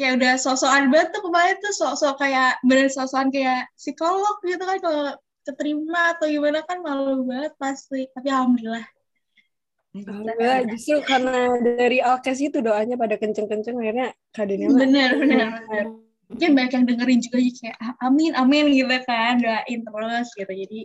[0.00, 4.80] kayak udah sosokan banget tuh kemarin tuh sok-sok kayak bener sosokan kayak psikolog gitu kan
[4.80, 5.04] kalau
[5.44, 8.86] keterima atau gimana kan malu banget pasti tapi alhamdulillah.
[9.92, 15.84] Alhamdulillah justru karena dari Alkes itu doanya pada kenceng-kenceng akhirnya kadernya bener bener bener.
[16.30, 20.80] Mungkin banyak yang dengerin juga kayak amin amin gitu kan doain terus gitu jadi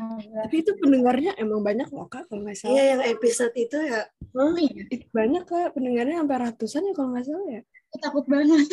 [0.00, 2.72] tapi itu pendengarnya emang banyak loh kak kalau nggak salah.
[2.72, 4.08] Iya yang episode itu ya.
[4.32, 4.88] Oh, iya.
[5.12, 8.70] banyak kak pendengarnya sampai ratusan ya kalau nggak salah ya aku takut banget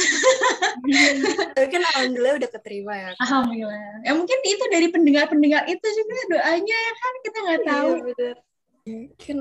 [1.57, 3.21] tapi kan alhamdulillah udah keterima ya kak.
[3.25, 7.69] alhamdulillah ya mungkin itu dari pendengar pendengar itu juga doanya ya kan kita nggak iya,
[7.69, 8.31] tahu iya,
[8.87, 9.37] mungkin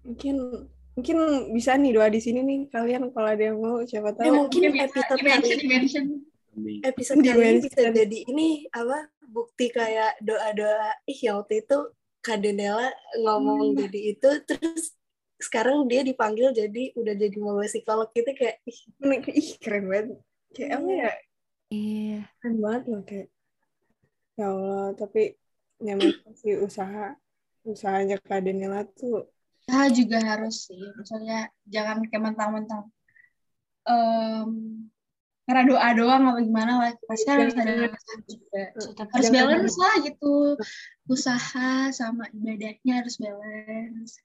[0.00, 0.36] mungkin
[1.00, 1.16] mungkin
[1.56, 4.26] bisa nih doa di sini nih kalian kalau ada yang mau siapa tahu.
[4.26, 6.04] Ya, mungkin episode kali dimension.
[6.84, 11.78] episode kali ini bisa jadi ini apa bukti kayak doa-doa ih ya waktu itu
[12.20, 13.78] Kadenela ngomong hmm.
[13.86, 14.92] jadi itu terus
[15.40, 18.78] sekarang dia dipanggil jadi udah jadi mau psikolog gitu kayak ih,
[19.32, 20.20] ih keren banget.
[20.52, 21.12] Kayak apa ya
[21.72, 22.20] iya.
[22.38, 23.28] keren banget loh kayak
[24.36, 25.22] ya Allah tapi
[25.80, 27.16] nyaman sih usaha
[27.64, 29.32] usahanya Kadenela tuh.
[29.64, 32.92] Usaha juga harus sih misalnya jangan kayak mentang-mentang
[33.88, 34.50] um,
[35.48, 38.62] karena doa doang apa gimana lah pasti harus ada usaha juga.
[39.10, 40.34] Harus balance lah gitu.
[41.10, 44.20] Usaha sama ibadahnya harus balance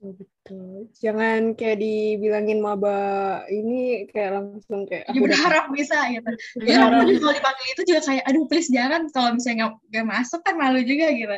[0.00, 0.88] betul betul.
[0.96, 6.30] Jangan kayak dibilangin maba ini kayak langsung kayak aku berharap bisa gitu
[6.64, 9.12] ya aku kalau dipanggil itu juga kayak aduh please jangan.
[9.12, 11.36] Kalau misalnya nggak masuk kan malu juga gitu.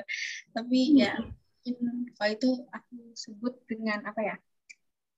[0.55, 1.18] Tapi ya
[1.66, 4.37] mungkin kalau itu aku sebut dengan apa ya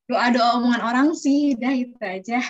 [0.08, 2.40] doa-doa omongan orang sih udah itu aja.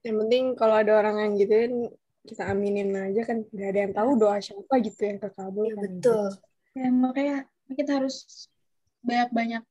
[0.00, 1.92] Yang penting kalau ada orang yang gituin
[2.24, 5.84] kita aminin aja kan nggak ada yang tahu doa siapa gitu yang terkabul ya, kan.
[5.84, 6.26] betul.
[6.72, 7.36] Ya makanya
[7.76, 8.48] kita harus
[9.00, 9.62] banyak-banyak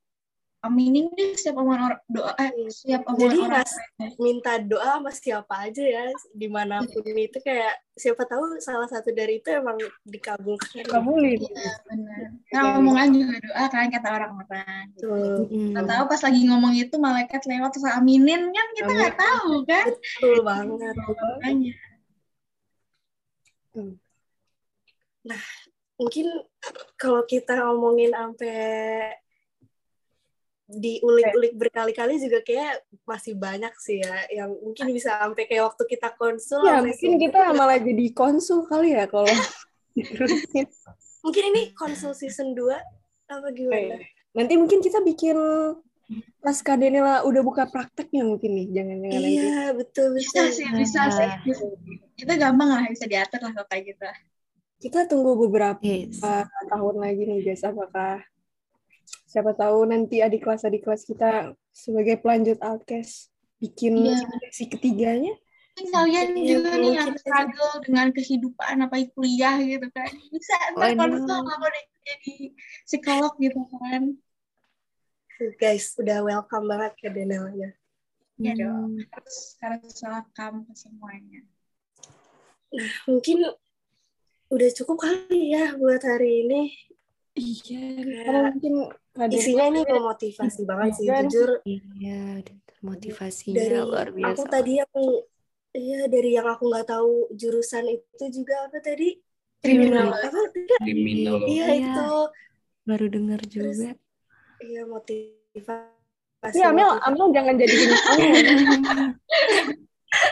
[0.59, 3.63] aminin deh setiap omongan orang doa eh, setiap omongan Jadi orang
[3.95, 6.03] mas minta doa sama siapa aja ya
[6.35, 10.83] di mana pun itu kayak siapa tahu salah satu dari itu emang dikabulkan.
[10.83, 11.39] Kabulin.
[11.39, 12.27] Iya benar.
[12.51, 14.83] Karena omongan juga doa kan kata orang-orang.
[14.99, 15.07] Gitu.
[15.07, 19.51] Betul, Nggak tahu pas lagi ngomong itu malaikat lewat terus aminin kan kita nggak tahu
[19.63, 19.85] kan.
[19.95, 20.95] betul banget.
[21.07, 21.73] Makanya.
[25.99, 26.25] Mungkin
[26.95, 28.55] kalau kita ngomongin sampai
[30.69, 36.13] diulik-ulik berkali-kali juga kayak masih banyak sih ya yang mungkin bisa sampai kayak waktu kita
[36.13, 39.33] konsul Ya, mungkin se- kita malah jadi konsul kali ya kalau
[41.25, 42.77] mungkin ini konsul season 2
[43.25, 43.97] apa gimana?
[44.37, 45.35] Nanti mungkin kita bikin
[46.39, 49.35] pas Kak Denila udah buka prakteknya mungkin nih, jangan-jangan nanti.
[49.41, 50.53] Iya, betul Bisa betul.
[50.53, 51.29] sih, bisa sih.
[52.15, 54.05] Itu gampang lah bisa diatur lah kalau kayak gitu.
[54.79, 56.23] Kita tunggu beberapa Yes.
[56.71, 58.23] tahun lagi nih guys, apakah
[59.27, 63.27] siapa tahu nanti adik kelas adik kelas kita sebagai pelanjut Alkes
[63.59, 64.23] bikin Iya.
[64.47, 65.35] sesi ketiganya.
[65.75, 67.19] Mungkin kalian Iya, juga nih yang mungkin.
[67.19, 70.11] struggle dengan kehidupan apa kuliah gitu kan.
[70.31, 70.99] Bisa ntar Waduh.
[71.11, 72.35] konsul kalau udah jadi
[72.87, 74.01] psikolog gitu kan.
[75.55, 77.71] Guys, udah welcome banget ke Denelnya.
[78.39, 78.95] Ya dong.
[79.11, 81.43] Harus, harus welcome ke semuanya.
[83.07, 83.47] Mungkin
[84.49, 86.61] udah cukup kali ya buat hari ini.
[87.39, 87.85] Iya,
[88.25, 88.73] karena mungkin
[89.29, 91.23] Isinya ini memotivasi banget sih, Kan?
[91.29, 91.49] jujur.
[91.63, 92.43] Iya,
[92.83, 94.33] motivasinya Dari luar biasa.
[94.33, 94.93] aku tadi yang
[95.69, 99.13] Iya, dari yang aku nggak tahu jurusan itu juga apa tadi?
[99.61, 100.41] Apa?
[100.81, 101.61] Kriminologi.
[101.61, 101.93] Iya, Iya.
[101.93, 102.07] itu.
[102.89, 103.93] Baru dengar juga.
[104.65, 105.93] Iya, motivasi.
[106.41, 106.89] Tapi Amel.
[107.05, 107.95] Amel jangan jadi gini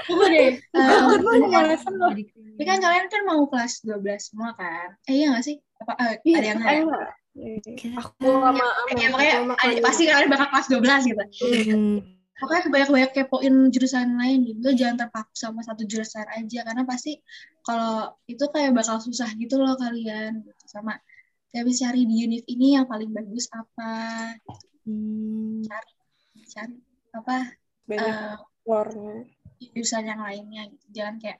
[0.08, 0.52] Coba deh.
[0.74, 1.80] Takut banget.
[1.84, 4.98] Tapi kan kalian kan mau kelas 12 semua kan?
[5.06, 5.58] Eh iya nggak sih?
[5.78, 6.82] Apa eh, Iya, ada yang nggak ya?
[6.82, 7.10] enggak.
[7.78, 8.66] Kita- Aku sama
[8.98, 11.24] Ya, makanya sama ada- pasti kalian bakal kelas 12 gitu.
[11.70, 11.98] Hmm,
[12.38, 14.70] Pokoknya kebanyak-banyak kepoin jurusan lain gitu.
[14.74, 16.60] Jangan terpaku sama satu jurusan aja.
[16.66, 17.18] Karena pasti
[17.62, 20.42] kalau itu kayak bakal susah gitu loh kalian.
[20.46, 20.64] Gitu.
[20.66, 20.98] Sama
[21.48, 23.94] tapi cari di univ ini yang paling bagus apa.
[24.86, 25.66] hmm,
[26.46, 26.78] Cari
[27.18, 27.38] apa
[27.90, 28.36] Banyak eh,
[28.68, 29.26] warna.
[29.60, 30.86] Jurusan yang lainnya gitu.
[30.94, 31.40] Jangan kayak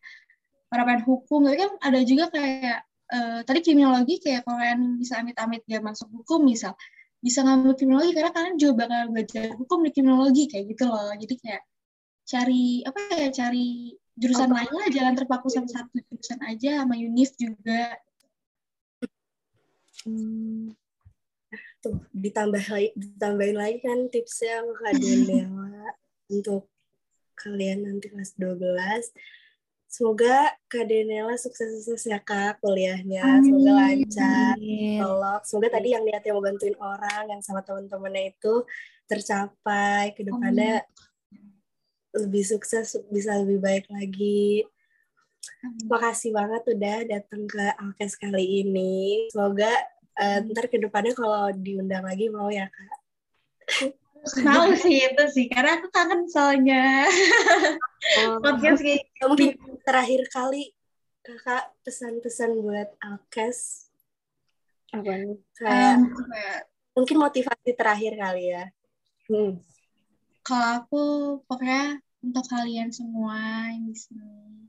[0.74, 1.40] harapan hukum.
[1.48, 2.80] Tapi kan ada juga kayak
[3.14, 6.76] eh, tadi kriminologi kayak kalau kalian bisa amit-amit dia masuk hukum misal
[7.18, 11.14] bisa ngambil kriminologi karena kalian juga bakal belajar hukum di kriminologi kayak gitu loh.
[11.18, 11.64] Jadi kayak
[12.28, 17.32] cari apa ya cari jurusan lain lah jangan terpaku sama satu jurusan aja sama univ
[17.38, 17.96] juga.
[20.06, 20.74] hmm.
[21.78, 25.94] Tuh, ditambah lagi, ditambahin lagi kan tipsnya Kak Denela
[26.34, 26.68] untuk
[27.38, 29.14] kalian nanti kelas 12.
[29.88, 33.24] Semoga Kak Denela sukses-sukses ya Kak kuliahnya.
[33.40, 34.60] Semoga lancar.
[35.00, 35.42] Tolong.
[35.48, 38.68] Semoga tadi yang niatnya mau bantuin orang yang sama teman-temannya itu
[39.08, 40.84] tercapai ke depannya
[42.12, 44.68] lebih sukses, bisa lebih baik lagi.
[45.88, 49.32] Makasih banget udah datang ke Alkes kali ini.
[49.32, 49.72] Semoga
[50.20, 52.98] eh, ntar ke depannya kalau diundang lagi mau ya Kak.
[54.44, 57.08] Mau sih itu sih karena aku kangen soalnya
[58.44, 60.72] podcast kayak Mungkin terakhir kali
[61.24, 63.90] Kakak pesan-pesan buat Alkes
[64.96, 65.38] Apa nih?
[65.60, 66.02] kayak um,
[66.96, 68.66] mungkin motivasi terakhir kali ya.
[69.28, 69.60] Hmm.
[70.40, 71.04] kalau aku
[71.52, 74.67] pokoknya untuk kalian semua yang di sini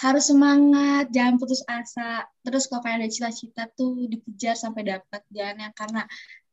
[0.00, 2.24] harus semangat, jangan putus asa.
[2.40, 6.02] Terus kalau kalian ada cita-cita tuh dikejar sampai dapat, jangan yang karena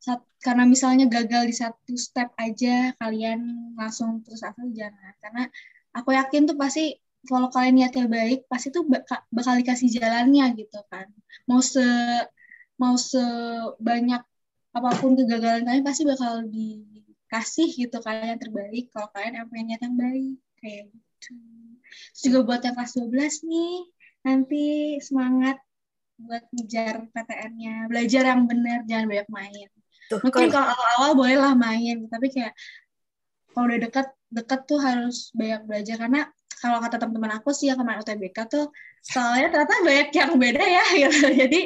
[0.04, 3.40] saat, karena misalnya gagal di satu step aja kalian
[3.80, 5.14] langsung putus asa jangan.
[5.24, 5.44] Karena
[5.96, 11.08] aku yakin tuh pasti kalau kalian niatnya baik pasti tuh bakal, dikasih jalannya gitu kan.
[11.48, 11.84] Mau se
[12.78, 14.22] mau sebanyak
[14.78, 19.82] apa pun kegagalan kalian pasti bakal dikasih gitu kalian yang terbaik kalau kalian punya niat
[19.88, 21.07] yang baik kayak gitu.
[21.22, 23.74] Terus juga buat yang kelas 12 nih
[24.26, 24.66] nanti
[25.00, 25.58] semangat
[26.18, 29.68] buat ngejar PTN-nya belajar yang benar jangan banyak main.
[30.10, 32.58] Tuh, mungkin kalau awal-awal bolehlah main tapi kayak
[33.54, 35.96] kalau udah dekat dekat tuh harus banyak belajar.
[36.02, 36.22] Karena
[36.58, 38.66] kalau kata teman-teman aku sih yang kemarin UTBK tuh
[39.06, 41.28] soalnya ternyata banyak yang beda ya gitu.
[41.32, 41.62] jadi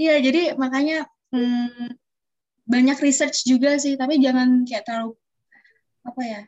[0.00, 1.92] iya jadi makanya hmm,
[2.64, 4.00] banyak research juga sih.
[4.00, 5.12] Tapi jangan kayak terlalu
[6.02, 6.42] apa ya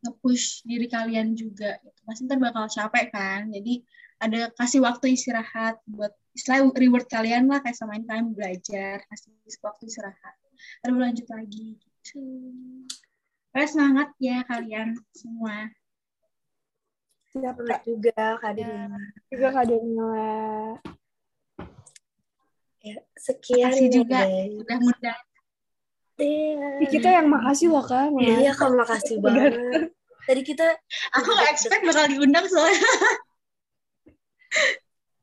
[0.00, 2.00] nge-push diri kalian juga gitu.
[2.08, 3.84] pasti ntar bakal capek kan jadi
[4.20, 9.32] ada kasih waktu istirahat buat istilah reward kalian lah kayak samain kalian belajar kasih
[9.64, 10.34] waktu istirahat
[10.84, 12.20] terus lanjut lagi gitu
[13.50, 15.66] Pokoknya semangat ya kalian semua
[17.30, 17.86] Siap, Kak.
[17.86, 18.58] juga Kak.
[19.30, 20.74] Juga Kak Denila.
[22.82, 24.50] Ya, sekian Makasih ya, juga guys.
[24.58, 25.18] udah mudah.
[26.20, 26.68] Iya.
[26.86, 28.12] Kita yang makasih loh kak.
[28.20, 29.56] Iya kak, makasih banget.
[30.28, 30.66] Tadi kita
[31.16, 32.86] Aku gak expect bakal diundang soalnya.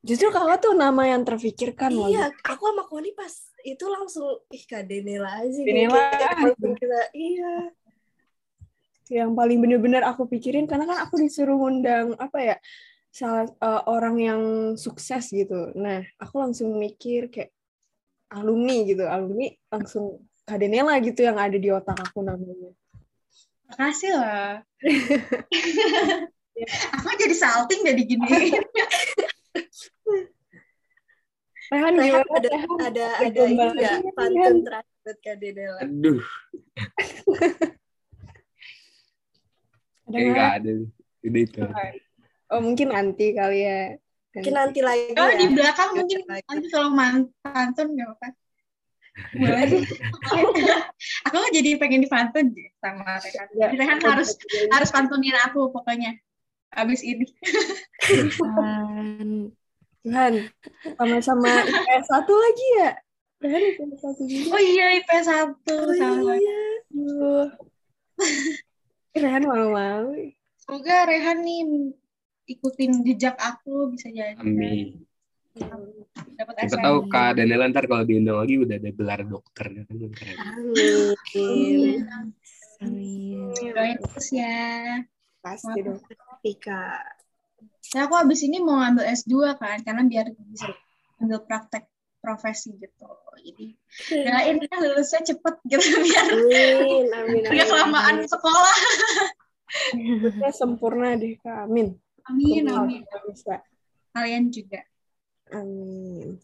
[0.07, 2.07] Justru kakak tuh nama yang terfikirkan loh.
[2.07, 3.31] Iya, aku sama Koni pas
[3.67, 5.99] itu langsung ih Kak Denela aja Denela.
[6.55, 7.53] Kita iya.
[9.07, 12.55] Yang paling bener-bener aku pikirin karena kan aku disuruh ngundang apa ya
[13.11, 14.41] salah eh, orang yang
[14.79, 15.75] sukses gitu.
[15.75, 17.51] Nah aku langsung mikir kayak
[18.31, 22.71] alumni gitu, alumni langsung Kak Denela gitu yang ada di otak aku namanya.
[23.67, 24.63] Makasih lah.
[26.95, 28.31] aku jadi salting jadi gini.
[31.67, 32.31] Rehan Rehan gimana?
[32.31, 32.79] ada Rehan?
[32.79, 35.83] ada Ada ada ini enggak pantun terakhir buat Kak Denela.
[35.83, 36.23] Aduh,
[40.07, 40.31] Ada kayak nggak?
[40.31, 40.71] nggak ada.
[41.27, 41.59] Udah itu.
[42.47, 43.99] Oh mungkin nanti kali ya.
[44.31, 45.35] Mungkin nanti lagi Oh ya.
[45.35, 46.95] di belakang mungkin nanti kalau
[47.43, 48.46] pantun gak apa-apa.
[49.33, 49.81] Boleh.
[51.25, 53.47] aku jadi pengen dipantun deh sama Rehan.
[53.57, 53.67] Ya.
[53.73, 54.37] Rehan harus
[54.71, 56.17] harus pantunin aku pokoknya.
[56.73, 57.25] Abis ini.
[60.07, 60.33] Tuhan,
[60.95, 62.91] sama-sama IPS satu lagi ya?
[63.41, 64.49] Rehan IPS satu juga.
[64.53, 65.27] Oh iya IP 1
[65.67, 66.33] Oh sama.
[66.37, 66.59] iya.
[66.93, 67.47] Aduh.
[69.17, 70.31] Rehan malu-malu.
[70.61, 71.91] Semoga Rehan nih
[72.47, 74.37] ikutin jejak aku bisa jadi.
[74.39, 75.06] Amin.
[76.37, 76.85] Dapat Siapa SM.
[76.85, 80.37] tahu Kak Daniela ntar kalau diundang lagi udah ada gelar dokter kan keren.
[80.37, 81.97] Amin.
[82.81, 83.49] amin.
[83.73, 85.01] Doain terus ya.
[85.41, 85.97] Pasti dong.
[86.61, 87.01] Kak.
[87.81, 90.69] Saya aku abis ini mau ngambil S2 kan, karena biar bisa
[91.17, 91.89] ambil praktek
[92.21, 93.07] profesi gitu.
[93.37, 93.67] Jadi
[94.27, 97.05] doain ya lulusnya cepet gitu biar Amin.
[97.13, 97.41] Amin.
[97.47, 98.77] nggak kelamaan sekolah.
[99.95, 101.65] Kita sempurna deh, Kak.
[101.65, 101.95] Amin.
[102.27, 103.01] Amin, amin.
[103.31, 103.63] Bisa.
[104.11, 104.83] Kalian juga.
[105.53, 106.39] Amin.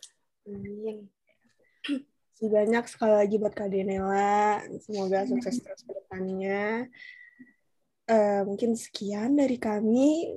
[0.48, 0.98] Amin.
[2.44, 4.60] Banyak sekali lagi buat Kak Denela.
[4.84, 6.92] Semoga sukses terus ke depannya.
[8.04, 10.36] Eh, mungkin sekian dari kami.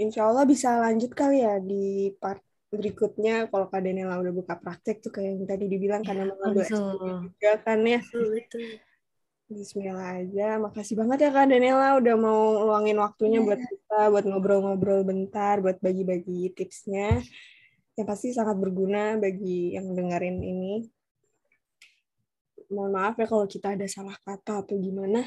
[0.00, 2.40] Insya Allah bisa lanjut kali ya di part
[2.72, 6.96] berikutnya kalau Kak Denela udah buka praktek tuh kayak yang tadi dibilang karena mengambil betul.
[6.96, 8.00] S2 juga kan ya.
[8.04, 8.64] Betul, betul.
[9.46, 10.58] Bismillah aja.
[10.58, 15.78] Makasih banget ya Kak Daniela udah mau luangin waktunya buat kita, buat ngobrol-ngobrol bentar, buat
[15.78, 17.22] bagi-bagi tipsnya.
[17.94, 20.90] Yang pasti sangat berguna bagi yang dengerin ini.
[22.74, 25.22] Mohon maaf ya kalau kita ada salah kata atau gimana.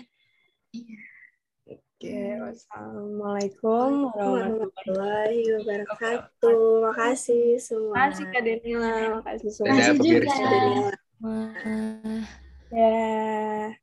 [1.63, 6.91] Oke, wassalamualaikum warahmatullahi wabarakatuh.
[6.91, 7.95] Makasih semua.
[7.95, 9.79] Makasih Kak Daniela, makasih semua.
[9.79, 10.27] Makasih juga.
[10.27, 10.99] Kak.
[12.75, 13.79] Ya.